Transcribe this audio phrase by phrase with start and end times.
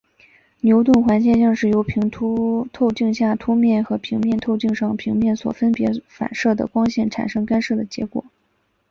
[0.61, 8.25] 牛顿环现象是由平凸透镜下凸面和平面透镜的上平面所分别反射的光线产生干涉的结果。